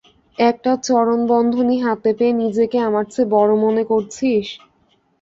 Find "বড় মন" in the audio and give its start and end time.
3.33-3.75